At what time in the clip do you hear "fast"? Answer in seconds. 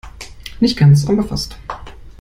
1.21-1.59